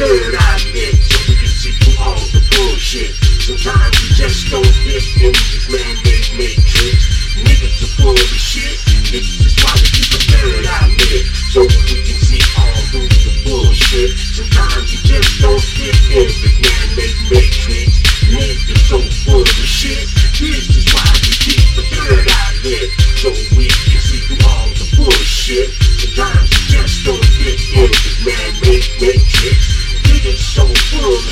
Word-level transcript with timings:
third 0.00 0.34
eye 0.34 0.56
bitch. 0.72 1.28
You 1.28 1.36
can 1.36 1.52
see 1.60 1.72
through 1.76 2.00
all 2.00 2.16
the 2.32 2.40
bullshit. 2.56 3.12
Sometimes 3.44 3.92
you 4.00 4.08
just 4.16 4.48
don't 4.48 4.64
fit 4.80 5.04
in 5.20 5.32
the 5.36 5.60
man-made 5.76 6.28
matrix. 6.40 7.36
Niggas 7.36 7.84
are 7.84 7.92
full 8.00 8.16
of 8.16 8.32
shit. 8.32 8.80
Niggas 9.12 9.44
is 9.44 9.54
why 9.60 9.76
we 9.76 9.88
keep 9.92 10.08
a 10.16 10.20
third 10.24 10.64
eye 10.64 10.88
lit 10.88 11.26
so 11.52 11.60
we 11.60 12.00
can 12.00 12.16
see 12.16 12.40
all 12.56 12.80
through 12.88 13.12
the 13.12 13.32
bullshit. 13.44 14.16
Sometimes 14.16 14.88
you 14.88 15.00
just 15.04 15.40
don't 15.42 15.60
fit 15.60 15.96
in 16.16 16.28
the 16.32 16.69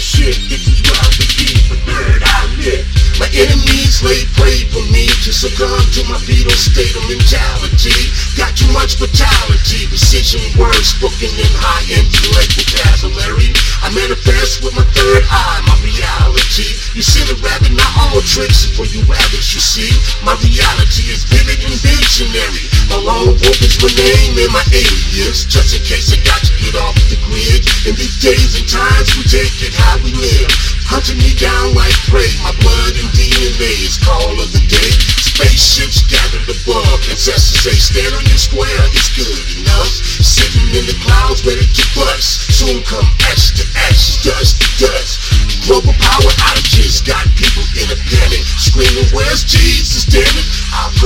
shit. 0.08 0.40
This 0.48 0.64
is 0.64 0.80
why 0.88 1.04
we 1.20 1.28
keep 1.28 1.60
a 1.68 1.76
third 1.84 2.24
lit. 2.64 2.88
My 3.20 3.28
enemies 3.36 4.00
lay 4.00 4.24
prey 4.40 4.64
for 4.72 4.80
me 4.88 5.04
to 5.26 5.30
succumb 5.36 5.84
to 5.92 6.00
my 6.08 6.16
fetal 6.24 6.54
state 6.56 6.96
of 6.96 7.04
mentality. 7.12 8.08
Got 8.38 8.56
too 8.56 8.70
much 8.72 8.96
brutality, 8.96 9.84
precision 9.92 10.40
words 10.56 10.96
spoken 10.96 11.28
in 11.28 11.52
high 11.60 11.84
intellect 11.92 12.56
vocabulary. 12.56 13.52
I 13.84 13.92
manifest 13.92 14.64
with 14.64 14.72
my 14.72 14.86
third 14.96 15.28
eye, 15.28 15.60
my 15.68 15.76
reality. 15.84 16.72
You 16.96 17.04
see 17.04 17.26
the 17.28 17.36
rabbit, 17.44 17.76
not 17.76 17.92
all 18.08 18.24
tricks 18.24 18.64
for 18.64 18.88
you 18.88 19.04
rabbits, 19.04 19.52
you 19.52 19.60
see. 19.60 19.92
My 20.24 20.32
reality 20.40 21.12
is 21.12 21.28
vivid 21.28 21.60
and 21.68 21.76
visionary. 21.84 22.64
My 22.88 22.96
lone 22.96 23.36
wolf 23.36 23.58
is 23.60 23.76
my 23.82 23.92
name 23.92 24.40
and 24.40 24.52
my 24.56 24.64
alias. 24.72 25.44
Just 25.44 25.76
in 25.76 25.84
case 25.84 26.16
I 26.16 26.18
got 26.24 26.40
get 26.40 26.47
off 26.84 26.94
the 27.10 27.18
grid. 27.26 27.66
In 27.86 27.94
these 27.98 28.18
days 28.20 28.58
and 28.58 28.68
times, 28.68 29.16
we 29.18 29.24
take 29.26 29.54
it 29.64 29.74
how 29.74 29.98
we 30.02 30.14
live. 30.14 30.50
Hunting 30.86 31.18
me 31.18 31.34
down 31.34 31.74
like 31.74 31.94
prey, 32.08 32.28
my 32.40 32.54
blood 32.62 32.94
and 32.96 33.10
DNA 33.12 33.72
is 33.84 33.98
call 33.98 34.38
of 34.40 34.48
the 34.54 34.62
day. 34.64 34.92
Spaceships 35.20 36.02
gathered 36.10 36.48
above, 36.50 36.98
ancestors 37.06 37.62
say 37.62 37.76
stand 37.78 38.10
on 38.10 38.24
your 38.26 38.40
square, 38.40 38.82
it's 38.90 39.12
good 39.14 39.38
enough. 39.62 39.90
Sitting 40.18 40.66
in 40.74 40.82
the 40.88 40.98
clouds 41.04 41.46
ready 41.46 41.62
to 41.62 41.84
bust, 41.94 42.50
soon 42.50 42.82
come 42.82 43.06
ash 43.30 43.54
to 43.54 43.64
ash, 43.86 44.18
dust 44.26 44.58
to 44.58 44.68
dust. 44.90 45.22
Global 45.66 45.94
power 46.00 46.32
outages 46.50 47.04
got 47.04 47.22
people 47.38 47.62
in 47.78 47.86
a 47.92 47.98
panic, 48.10 48.42
screaming, 48.58 49.06
where's 49.14 49.46
Jesus, 49.46 50.08
damn 50.08 50.37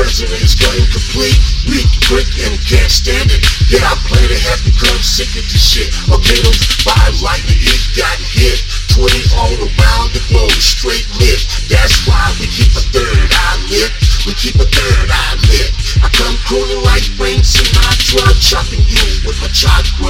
president 0.03 0.43
is 0.43 0.59
complete, 0.91 1.39
weak, 1.71 1.87
quick, 2.11 2.27
and 2.43 2.59
can't 2.67 2.91
stand 2.91 3.31
it. 3.31 3.39
Yeah, 3.71 3.87
our 3.87 3.95
planet 4.11 4.35
has 4.51 4.59
become 4.67 4.99
sick 4.99 5.31
of 5.39 5.47
this 5.47 5.63
shit. 5.63 5.95
Volcanoes 6.11 6.59
by 6.83 6.99
lightning, 7.23 7.63
it 7.63 7.79
got 7.95 8.19
hit. 8.19 8.67
20 8.99 9.07
all 9.39 9.55
around 9.63 10.11
the 10.11 10.19
globe, 10.27 10.59
straight 10.59 11.07
lit. 11.23 11.47
That's 11.71 12.03
why 12.03 12.35
we 12.43 12.51
keep 12.51 12.75
a 12.75 12.83
third 12.91 13.31
eye 13.31 13.59
lit. 13.71 13.95
We 14.27 14.35
keep 14.35 14.59
a 14.59 14.67
third 14.67 15.07
eye 15.07 15.39
lit. 15.47 15.71
I 16.03 16.11
come 16.11 16.35
crooning 16.51 16.83
like 16.83 17.07
Frank 17.15 17.47
Sinatra, 17.47 18.27
chopping 18.43 18.83
you 18.91 19.07
with 19.23 19.39
my 19.39 19.55
chakras. 19.55 20.02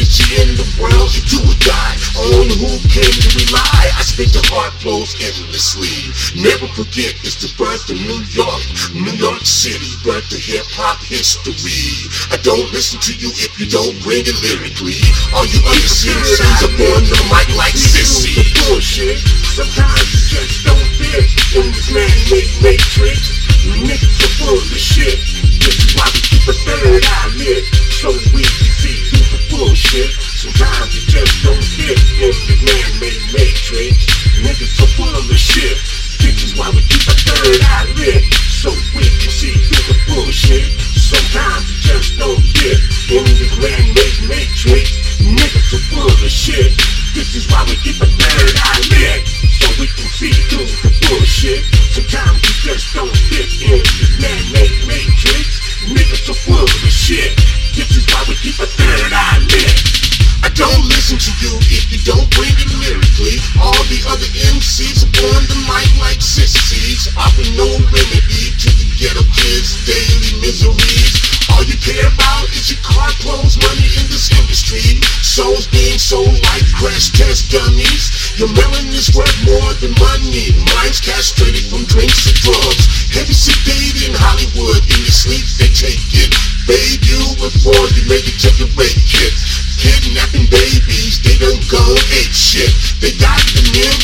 Energy 0.00 0.40
in 0.40 0.56
the 0.56 0.64
world, 0.80 1.12
you 1.12 1.20
do 1.28 1.38
or 1.44 1.56
die. 1.60 1.96
On 2.16 2.48
who 2.48 2.72
came 2.88 3.12
to 3.12 3.28
rely. 3.36 3.84
I 3.92 4.02
spit 4.02 4.32
the 4.32 4.40
heart 4.48 4.72
flows 4.80 5.12
endlessly. 5.20 5.92
Never 6.40 6.68
forget, 6.72 7.16
it's 7.20 7.36
the 7.40 7.52
birth 7.60 7.84
of 7.92 8.00
New 8.00 8.20
York, 8.32 8.64
New 8.96 9.12
York 9.20 9.44
City, 9.44 9.92
birth 10.04 10.24
of 10.32 10.40
hip 10.40 10.64
hop 10.72 11.00
history. 11.04 12.08
I 12.32 12.40
don't 12.40 12.72
listen 12.72 13.00
to 13.00 13.12
you 13.12 13.28
if 13.44 13.52
you 13.60 13.68
don't 13.68 13.96
bring 14.00 14.24
it 14.24 14.36
lyrically. 14.40 15.00
All 15.36 15.44
you 15.44 15.60
underseers 15.68 16.40
are 16.64 16.74
born 16.80 17.04
the 17.04 17.20
mic 17.28 17.48
like 17.56 17.76
sissy. 17.76 18.40
Bullshit. 18.68 19.20
Sometimes 19.52 19.99
third 37.50 37.66
eye 37.66 37.86
lit, 37.98 38.22
so 38.46 38.70
we 38.94 39.02
can 39.02 39.30
see 39.30 39.50
through 39.50 39.86
the 39.90 39.96
bullshit. 40.06 40.70
Sometimes 40.94 41.66
you 41.66 41.78
just 41.82 42.14
don't 42.18 42.38
fit 42.54 42.78
in 43.10 43.24
this 43.26 43.54
man-made 43.58 44.18
matrix. 44.30 45.18
Niggas 45.18 45.74
are 45.74 45.84
full 45.90 46.06
of 46.06 46.30
shit. 46.30 46.70
This 47.14 47.34
is 47.34 47.50
why 47.50 47.66
we 47.66 47.74
keep 47.82 47.98
a 47.98 48.06
third 48.06 48.54
eye 48.54 48.82
lit, 48.94 49.26
so 49.26 49.66
we 49.82 49.90
can 49.90 50.06
see 50.14 50.30
through 50.46 50.70
the 50.86 50.90
bullshit. 51.10 51.66
Sometimes 51.90 52.38
you 52.38 52.54
just 52.70 52.86
don't 52.94 53.10
fit 53.26 53.50
in 53.66 53.82
this 53.82 54.14
man-made 54.22 54.86
matrix. 54.86 55.58
Niggas 55.90 56.30
are 56.30 56.38
full 56.46 56.62
of 56.62 56.90
shit. 56.90 57.34
This 57.74 57.90
is 57.98 58.06
why 58.14 58.22
we 58.28 58.38
keep 58.38 58.58
a 58.62 58.66
third 58.66 59.10
eye 59.10 59.42
lit. 59.50 59.74
I 60.46 60.48
don't 60.54 60.86
listen 60.86 61.18
to 61.18 61.32
you 61.42 61.52
if 61.66 61.90
you 61.90 61.98
don't 62.06 62.30
bring 62.30 62.54
it 62.54 62.70
lyrically. 62.78 63.42
All 63.58 63.76
the 63.90 64.00
other 64.06 64.30
MCs 64.54 65.02
are 65.02 65.28
on 65.34 65.42
the 65.50 65.58
mic 65.66 65.90
like 65.98 66.22
sissies, 67.00 67.16
offering 67.16 67.56
no 67.56 67.66
remedy 67.88 68.52
to 68.60 68.68
the 68.76 68.86
ghetto 68.96 69.24
kids' 69.32 69.84
daily 69.86 70.40
miseries. 70.40 71.16
All 71.50 71.64
you 71.64 71.76
care 71.80 72.06
about 72.06 72.48
is 72.52 72.70
your 72.70 72.80
car, 72.84 73.08
clothes, 73.20 73.56
money 73.56 73.88
in 73.96 74.06
this 74.08 74.30
industry. 74.30 75.00
Souls 75.24 75.66
being 75.68 75.98
sold 75.98 76.32
like 76.52 76.64
crash 76.76 77.10
test 77.10 77.50
dummies. 77.50 78.36
Your 78.38 78.48
melanin 78.48 78.94
is 78.94 79.10
worth 79.16 79.34
more 79.44 79.72
than 79.80 79.92
money. 79.98 80.52
Minds 80.76 81.00
castrated 81.00 81.64
from 81.68 81.84
drinks 81.84 82.26
and 82.28 82.36
drugs. 82.38 82.84
Heavy 83.12 83.34
sedated 83.34 84.08
in 84.08 84.14
Hollywood. 84.14 84.80
In 84.84 85.00
your 85.04 85.16
sleep, 85.16 85.44
they 85.58 85.72
take 85.72 86.00
it. 86.16 86.30
Babe 86.68 87.02
you 87.02 87.20
before 87.40 87.84
you 87.96 88.02
make 88.06 88.28
it 88.28 88.38
take 88.38 88.60
a 88.62 88.68
rape 88.78 89.02
kit. 89.08 89.34
Kidnapping 89.80 90.46
babies, 90.52 91.18
they 91.24 91.34
done 91.40 91.58
go 91.72 91.82
ape 92.20 92.36
shit. 92.36 92.70
They 93.00 93.16
got 93.16 93.40
the 93.56 93.64
men 93.74 93.96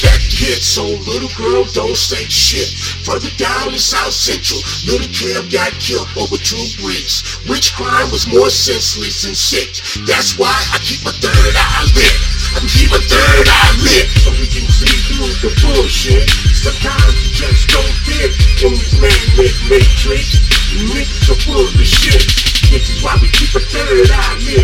that 0.57 0.63
hit, 0.63 0.65
so 0.65 0.85
little 1.11 1.29
girl 1.37 1.65
don't 1.73 1.97
say 1.97 2.25
shit. 2.29 2.69
Further 3.05 3.31
down 3.37 3.73
in 3.73 3.79
South 3.79 4.13
Central, 4.13 4.61
little 4.89 5.09
Kev 5.13 5.53
got 5.53 5.73
killed 5.77 6.09
over 6.17 6.37
two 6.37 6.65
bricks. 6.81 7.37
Which 7.49 7.75
crime 7.75 8.11
was 8.11 8.27
more 8.27 8.49
senseless 8.49 9.25
and 9.27 9.37
sick? 9.37 9.77
That's 10.07 10.39
why 10.39 10.53
I 10.73 10.79
keep 10.81 11.05
my 11.05 11.13
third 11.13 11.55
eye 11.57 11.85
lit. 11.93 12.17
I 12.57 12.61
keep 12.65 12.89
my 12.91 13.03
third 13.05 13.47
eye 13.49 13.75
lit, 13.85 14.07
so 14.25 14.31
we 14.41 14.49
can 14.49 14.65
see 14.73 14.97
through 15.13 15.33
the 15.45 15.53
bullshit. 15.61 16.29
Sometimes 16.57 17.15
you 17.21 17.33
just 17.37 17.69
don't 17.69 17.97
fit 18.09 18.33
in 18.65 18.73
this 18.73 18.95
man-made 18.97 19.59
matrix. 19.69 20.41
Niggas 20.73 21.31
are 21.33 21.41
full 21.45 21.69
of 21.69 21.87
shit. 21.87 22.25
This 22.73 22.89
is 22.91 23.05
why 23.05 23.15
we 23.21 23.29
keep 23.29 23.55
a 23.55 23.61
third 23.61 24.11
eye 24.11 24.37
lit, 24.43 24.56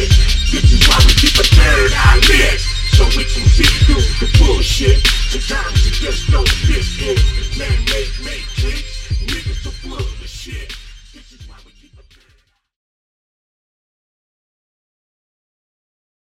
shit. 0.00 0.10
This 0.52 0.72
is 0.72 0.88
why 0.88 0.98
we 1.06 1.12
keep 1.14 1.36
a 1.38 1.44
third 1.44 1.92
eye 1.94 2.20
lit, 2.28 2.60
so 2.92 3.04
we 3.16 3.24
can 3.24 3.44
see 3.48 3.64
through 3.84 4.04
the 4.20 4.28
bullshit. 4.38 5.06
Sometimes 5.28 5.84
you 5.84 5.92
just 5.92 6.30
don't 6.30 6.48